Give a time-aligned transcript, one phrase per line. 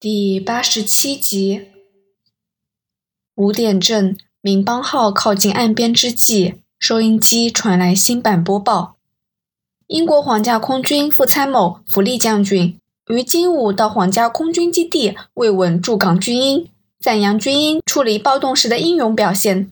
[0.00, 1.66] 第八十七集，
[3.34, 8.96] 五点正，民邦号靠近岸边之际，收音机传来新版播报：
[9.88, 19.70] 英国皇家空军副参谋弗利将军于今午到皇家空军基地慰问驻港军医，赞扬军医处理暴动时的英勇表现。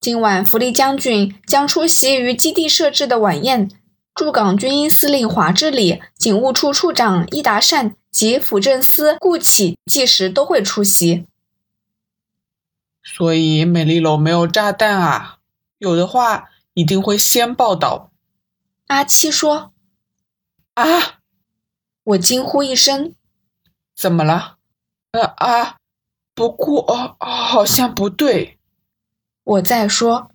[0.00, 3.70] 今晚，弗利将军将出席于基地设置的晚宴，
[4.18, 7.94] 驻港军医司令华志礼、警务处处长伊达善。
[8.10, 11.26] 及辅政司顾启届时都会出席，
[13.00, 15.38] 所以美丽楼没有炸弹啊！
[15.76, 18.10] 有的话一定会先报道。
[18.88, 19.72] 阿七说
[20.74, 21.20] ：“啊！”
[22.02, 23.14] 我惊呼一声
[23.94, 24.56] ：“怎么了？”
[25.12, 25.76] 呃啊！
[26.34, 28.58] 不过好像不对。
[29.44, 30.32] 我在说：“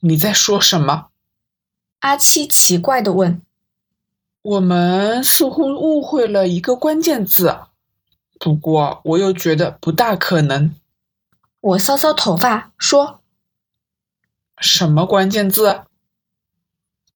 [0.00, 1.10] 你在说什么？”
[2.00, 3.40] 阿七奇怪的问。
[4.42, 7.58] 我们似乎误会了一个关键字，
[8.38, 10.74] 不过我又觉得不大可能。
[11.60, 13.20] 我搔搔头发说
[14.58, 15.80] ：“什么关键字？”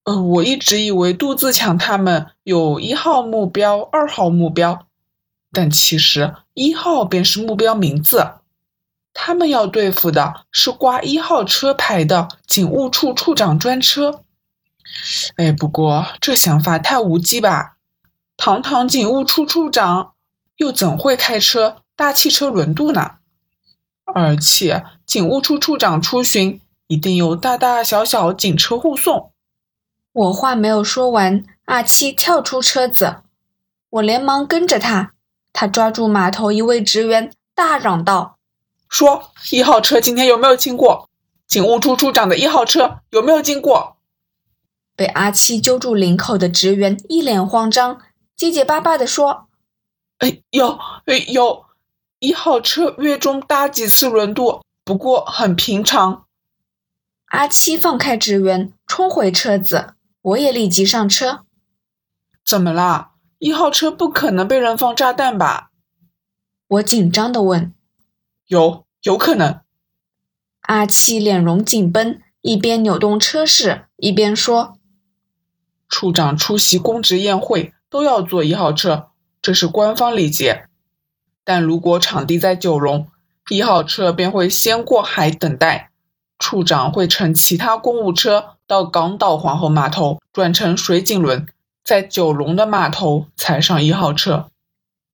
[0.02, 4.86] 呃，我一直以为杜自强他们有一号目标、二号目标，
[5.52, 8.32] 但其实一号便是目标名字。
[9.12, 14.24] 他们要对付的是挂一号车牌的警务处处长专车。
[15.36, 17.76] 哎，不过这想法太无稽吧！
[18.36, 20.14] 堂堂警务处处长，
[20.56, 23.16] 又怎会开车大汽车轮渡呢？
[24.04, 29.32] 而且警务处处长出巡，一定有大大小小警车护送。
[30.12, 33.18] 我话没有说完，阿七跳出车子，
[33.90, 35.12] 我连忙跟着他。
[35.52, 38.38] 他抓住码头一位职员，大嚷道
[38.88, 41.08] ：“说一号车今天有没有经过？
[41.46, 43.98] 警务处处长的一号车有没有经过？”
[45.00, 48.02] 被阿七揪住领口的职员一脸慌张，
[48.36, 49.48] 结结巴巴地说
[50.20, 51.64] ：“哎，有，哎有，
[52.18, 56.26] 一号车月中搭几次轮渡，不过很平常。”
[57.32, 61.46] 阿七放开职员，冲回车子，我也立即上车。
[62.44, 63.12] 怎么啦？
[63.38, 65.70] 一号车不可能被人放炸弹吧？
[66.68, 67.72] 我紧张地问。
[68.48, 69.62] 有，有可能。
[70.60, 74.76] 阿七脸容紧绷，一边扭动车饰，一边说。
[75.90, 79.08] 处长出席公职宴会都要坐一号车，
[79.42, 80.66] 这是官方礼节。
[81.44, 83.08] 但如果场地在九龙，
[83.50, 85.90] 一号车便会先过海等待。
[86.38, 91.46] 处长会乘其他公务车到港岛皇后码头，转乘水警轮，
[91.84, 94.48] 在九龙的码头踩上一号车。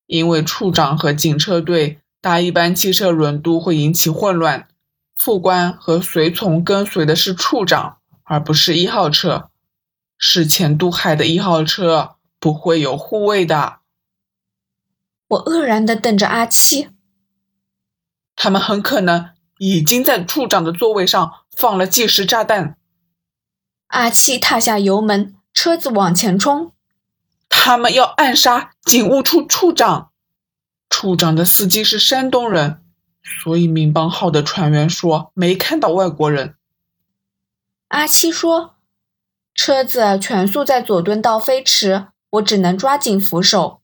[0.05, 4.69] 因为处长和警车队搭一班汽车轮渡会引起混乱，
[5.17, 9.49] 副官和随从跟随的是处长，而不是一号车。
[10.17, 13.79] 事前渡海的一号车不会有护卫的。
[15.27, 16.89] 我愕然的瞪着阿七，
[18.35, 22.77] 他们很可能已经在处长的座位上放了计时炸弹。
[23.87, 26.71] 阿七踏下油门，车子往前冲。
[27.49, 30.11] 他们要暗杀警务处处长。
[30.89, 32.81] 处长的司机是山东人，
[33.43, 36.55] 所以民邦号的船员说没看到外国人。
[37.89, 38.76] 阿七说。
[39.57, 43.81] 车子全速在左敦道飞驰，我只能抓紧扶手。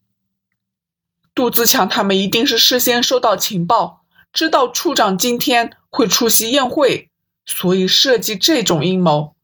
[1.33, 7.09] 杜自强他们一定是事先收到情报，知道处长今天会出席宴会，
[7.43, 9.35] 所以设计这种阴谋。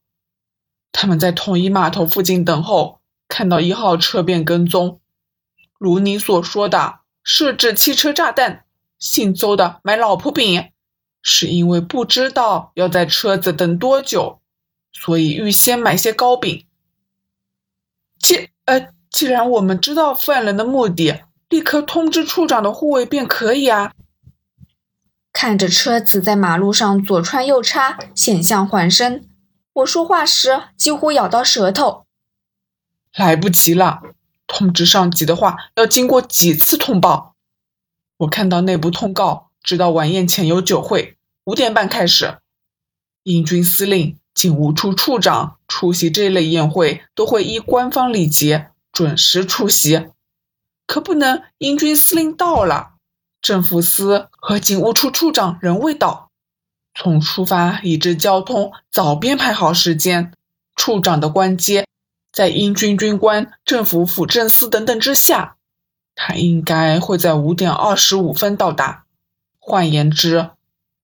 [0.91, 5.01] 他们在统一码头附近等候，看到一号车便跟踪。
[5.79, 8.65] 如你所说的，设置汽车炸弹，
[8.99, 10.69] 姓邹的买老婆饼，
[11.23, 14.39] 是因为不知道要在车子等多久。
[14.91, 16.65] 所以预先买些糕饼。
[18.19, 23.93] 既呃，既然我们知道犯人的目的，立刻通知处长的护卫便可以啊。
[25.31, 29.27] 看着车子在马路上左穿右插，险象环生，
[29.73, 32.05] 我说话时几乎咬到舌头。
[33.15, 34.01] 来不及了，
[34.47, 37.35] 通知上级的话要经过几次通报。
[38.17, 42.39] 我看到内部通告，知道晚宴前有酒会，五点半开始。
[43.23, 44.19] 英军司令。
[44.39, 50.11] 警务处处长出席这类宴会都会依官方礼节准时出席，
[50.87, 52.93] 可不能英军司令到了，
[53.41, 56.29] 政府司和警务处处长仍未到。
[56.95, 60.31] 从出发以至交通早编排好时间，
[60.73, 61.85] 处长的官阶
[62.31, 65.57] 在英军军官、政府辅政司等等之下，
[66.15, 69.03] 他应该会在五点二十五分到达。
[69.59, 70.51] 换言之。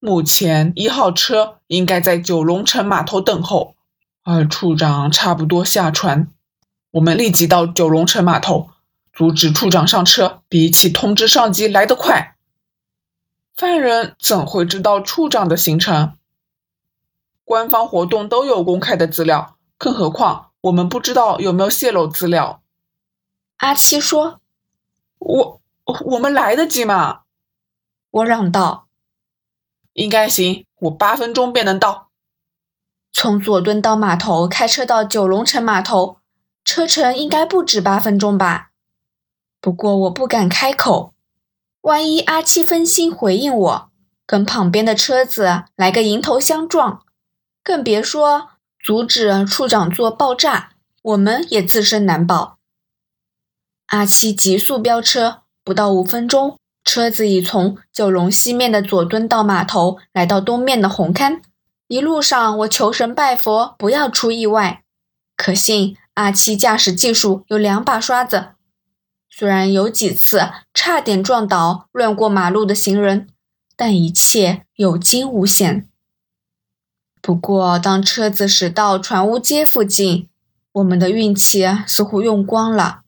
[0.05, 3.75] 目前一号车应该在九龙城码头等候，
[4.23, 6.27] 而处长差不多下船。
[6.91, 8.69] 我们立即到九龙城码头，
[9.11, 12.35] 阻止处长上车，比起通知上级来得快。
[13.55, 16.13] 犯人怎会知道处长的行程？
[17.43, 22.61] 官方活动都有公开的资料，更何况我们不知道有没有泄露资料。
[23.57, 24.39] 阿七说
[25.17, 27.21] ：“我我们来得及吗？”
[28.11, 28.84] 我嚷道
[29.95, 32.09] ：“应该行，我八分钟便能到。”
[33.11, 36.17] 从佐敦道码头开车到九龙城码头，
[36.63, 38.71] 车程应该不止八分钟吧？
[39.61, 41.13] 不过我不敢开口，
[41.81, 43.91] 万一阿七分心回应我，
[44.25, 47.03] 跟旁边的车子来个迎头相撞，
[47.63, 48.49] 更别说
[48.83, 52.57] 阻止处长做爆炸，我们也自身难保。
[53.87, 61.41] 阿七急速飙车，不到五分钟，车子已从九龙西面的佐敦道码头来到东面的红磡。
[61.87, 64.83] 一路上，我求神拜佛，不要出意外。
[65.35, 68.51] 可幸阿七驾驶技术有两把刷子，
[69.29, 73.27] 虽然有几次差点撞倒乱过马路的行人，
[73.75, 75.89] 但一切有惊无险。
[77.21, 80.29] 不过，当车子驶到船屋街附近，
[80.71, 83.01] 我们的运气似乎用光了。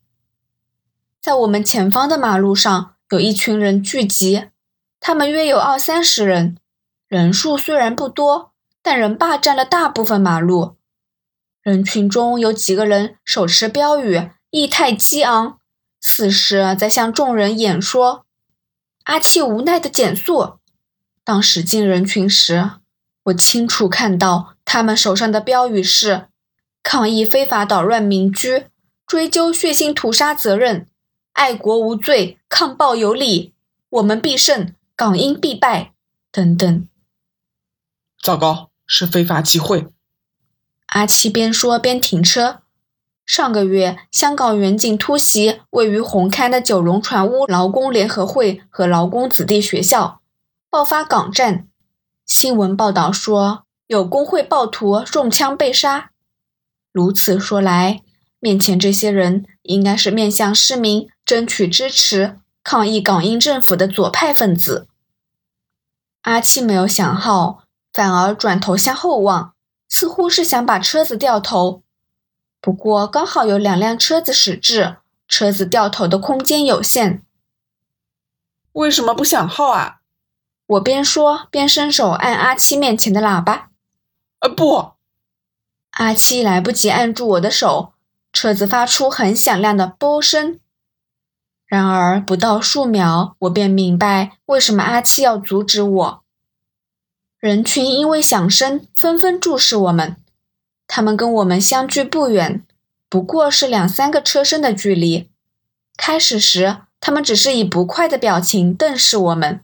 [1.22, 4.50] 在我们前方的马路上，有一群人聚集，
[5.00, 6.58] 他们约有二三十人，
[7.08, 8.52] 人数虽然不多。
[8.90, 10.78] 但仍霸占了大部分马路，
[11.62, 15.60] 人群中有几个人手持标语，意态激昂，
[16.00, 18.26] 似是在向众人演说。
[19.04, 20.60] 阿七无奈地减速。
[21.26, 22.72] 当驶进人群时，
[23.24, 26.28] 我清楚看到他们手上的标语是
[26.82, 28.68] ：“抗议非法捣乱民居，
[29.06, 30.88] 追究血腥屠杀责任，
[31.38, 33.54] 爱国无罪，抗暴有理，
[33.90, 35.94] 我们必胜，港英必败。”
[36.34, 36.88] 等等。
[38.20, 38.72] 糟糕！
[38.88, 39.86] 是非法集会。
[40.88, 42.64] 阿七边说边停车。
[43.24, 50.22] 上个月，香港远警突袭位于红磡的九龙船坞劳工联合会和劳工子弟学校，
[50.72, 51.68] 爆发港战。
[52.26, 56.10] 新闻报道说，有工会暴徒中枪被杀。
[56.92, 58.02] 如此说来，
[58.40, 64.88] 面前这些人应该是面向市民争取支持、抗议港英政府的左派分子。
[66.24, 67.66] 阿七没有想好。
[67.94, 69.56] 反而转头向后望，
[69.90, 71.82] 似乎是想把车子掉头。
[72.62, 74.98] 不过刚好有两辆车子驶至，
[75.28, 77.24] 车子掉头的空间有限。
[78.74, 80.02] 为什么不想号啊？
[80.68, 83.72] 我边说边伸手按阿七面前的喇叭。
[84.42, 84.92] 呃，不，
[85.92, 87.94] 阿七来不及按住我的手，
[88.32, 90.60] 车子发出很响亮的啵声。
[91.68, 96.24] 然而不到数秒，我便明白为什么阿七要阻止我。
[97.40, 100.16] 人群因为响声纷纷注视我们，
[100.88, 102.64] 他们跟我们相距不远，
[103.10, 105.30] 不过是两三个车身的距离。
[105.98, 109.62] 开始时，他们只是以不快的表情瞪视我们，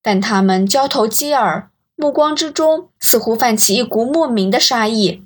[0.00, 5.22] 但他们交头接耳，目光之中似乎泛起一股莫名的杀意。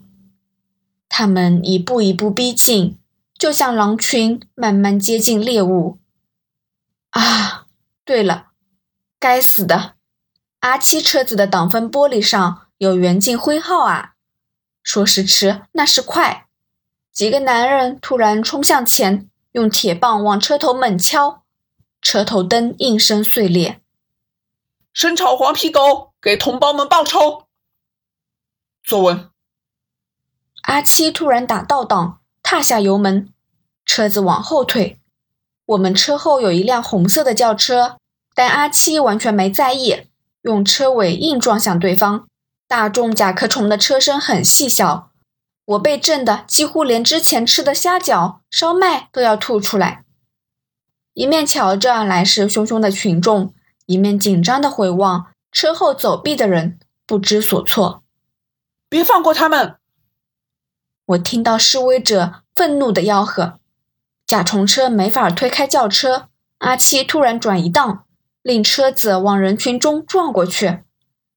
[1.08, 2.99] 他们一步一步逼近，
[3.38, 5.98] 就像狼群慢慢接近猎物。
[7.10, 7.66] 啊，
[8.04, 8.52] 对了，
[9.19, 9.94] 该死的！
[10.60, 14.14] 阿七车子的挡风玻璃上有圆镜徽号啊！
[14.82, 16.48] 说时迟，那时快，
[17.12, 21.44] 几个男人突然冲向前，用铁棒往车头猛敲，
[22.00, 23.80] 车头灯应声碎裂。
[24.92, 27.47] 生炒黄皮狗，给同胞们报仇！
[28.82, 29.30] 作文。
[30.62, 33.32] 阿七突然打倒档，踏下油门，
[33.86, 35.00] 车子往后退。
[35.64, 37.96] 我们车后有一辆红色的轿车，
[38.34, 40.08] 但阿七完全没在意。
[40.42, 42.26] 用车尾硬撞向对方，
[42.68, 45.10] 大众甲壳虫的车身很细小，
[45.64, 50.04] 我被震得几乎连之前吃的虾饺、烧麦都要吐出来。
[51.14, 53.54] 一面瞧着来势汹汹的群众，
[53.86, 58.02] 一面紧张地回望车后走避的人，不知所措。
[58.90, 59.76] 别放过他们！
[61.06, 63.58] 我听到示威者愤怒的吆喝。
[64.26, 68.04] 甲虫车没法推开轿车，阿七突然转移档。
[68.42, 70.80] 令车子往人群中撞过去，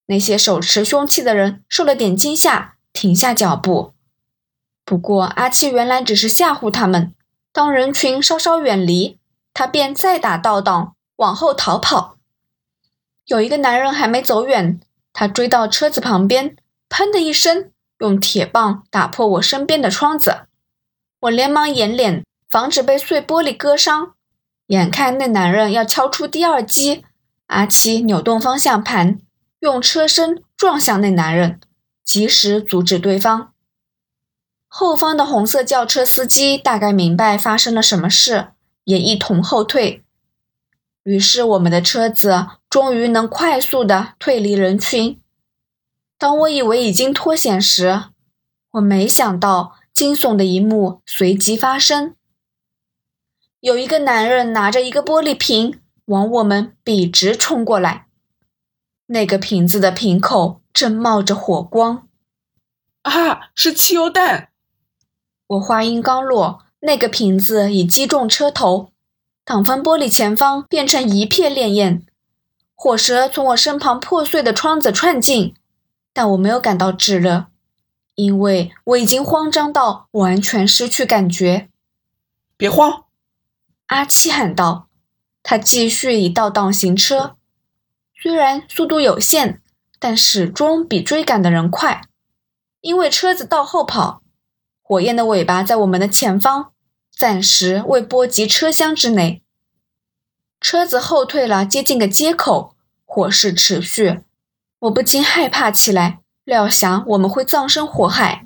[0.08, 3.94] 那些手持凶器的人受了点惊吓，停下脚步。
[4.84, 7.14] 不过阿七原来只是吓唬他们。
[7.54, 9.18] 当人群稍稍远离，
[9.54, 12.18] 他便再打倒档往后逃跑。
[13.26, 14.82] 有一个男人还没走远，
[15.14, 16.58] 他追到车子旁边，
[16.90, 20.42] 砰的一声，用铁棒打破我身边的窗子。
[21.22, 24.14] 我连忙掩脸，防止被碎玻璃割伤。
[24.68, 27.04] 眼看那男人要敲出第二击，
[27.48, 29.20] 阿七扭动方向盘，
[29.60, 31.60] 用车身撞向那男人，
[32.04, 33.54] 及时阻止对方。
[34.68, 38.50] 后方的红色轿车司机大概明白发生了什么事，
[38.84, 40.04] 也一同后退。
[41.04, 45.20] 于是，我们的车子终于能快速的退离人群。
[46.18, 48.06] 当我以为已经脱险时，
[48.72, 52.16] 我没想到惊悚的一幕随即发生。
[53.60, 58.08] 有一个男人拿着一个玻璃瓶往我们笔直冲过来，
[59.08, 62.08] 那个瓶子的瓶口正冒着火光。
[63.04, 64.50] 啊，是汽油弹！
[65.48, 68.92] 我话音刚落，那个瓶子已击中车头。
[69.46, 72.06] 挡风玻璃前方变成一片烈焰，
[72.76, 75.56] 火舌从我身旁破碎的窗子窜进，
[76.18, 77.46] 但我没有感到炙热，
[78.16, 81.70] 因为我已经慌张到完全失去感觉。
[82.58, 83.04] 别慌，
[83.86, 84.88] 阿七喊道。
[85.44, 87.36] 他继续以倒档行车，
[88.20, 89.62] 虽然速度有限，
[90.00, 92.02] 但始终比追赶的人快，
[92.82, 94.24] 因为车子倒后跑，
[94.82, 96.72] 火焰的尾巴在我们的前方。
[97.16, 99.44] 暂时未波及车厢之内，
[100.60, 104.22] 车子后退了接近个街口，火势持续，
[104.80, 108.46] 我不禁害怕起来，料想我们会葬身火海。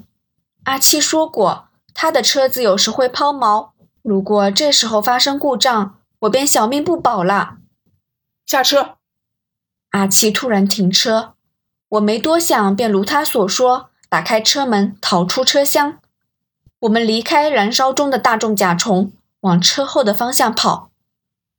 [0.64, 3.72] 阿七说过，他的车子有时会抛锚，
[4.02, 7.58] 如果这时候发生故障，我便小命不保了。
[8.46, 8.98] 下车！
[9.90, 11.34] 阿七突然停车，
[11.90, 16.00] 我没多想，便如他所说，打开车门逃出车厢。
[16.80, 19.12] 我们离开燃烧中的大众甲虫，
[19.42, 20.92] 往车后的方向跑。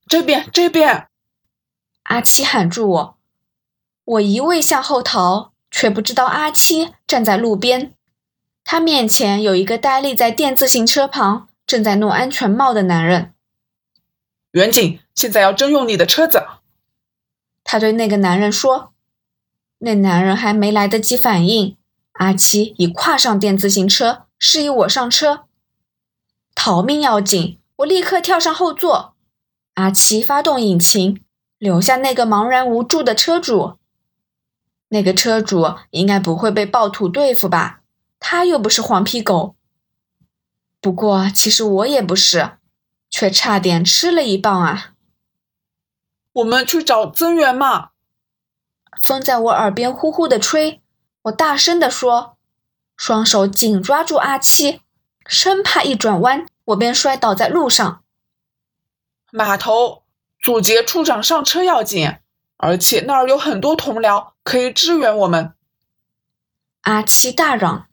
[0.07, 1.09] 这边，这边！
[2.05, 3.19] 阿七喊住我。
[4.05, 7.95] 我一味向后逃，却不知道阿七站在路边。
[8.65, 13.33] 他面前有一个呆立在电自行车旁，正在弄安全帽的男人。
[14.53, 16.45] 远景，现在要征用你的车子。
[17.65, 18.93] 他对那个男人说。
[19.79, 21.77] 那男人还没来得及反应，
[22.13, 24.27] 阿七已跨上电自行车。
[24.39, 25.45] 示意我上车，
[26.55, 29.15] 逃命要紧，我立刻跳上后座。
[29.75, 31.23] 阿七发动引擎，
[31.59, 33.79] 留下那个茫然无助的车主。
[34.93, 37.81] 那个车主应该不会被暴徒对付吧？
[38.21, 39.57] 他又不是黄皮狗。
[40.83, 42.59] 不过其实我也不是，
[43.09, 44.93] 却差点吃了一棒啊！
[46.35, 47.93] 我们去找增援嘛！
[49.01, 50.83] 风在我耳边呼呼的吹，
[51.23, 52.37] 我大声的说。
[52.95, 54.83] 双手紧抓住阿七，
[55.25, 58.05] 生怕一转弯我便摔倒在路上。
[59.31, 60.03] 码头
[60.39, 62.19] 阻截处长上车要紧，
[62.63, 65.55] 而且那儿有很多同僚可以支援我们。
[66.83, 67.89] 阿七大嚷。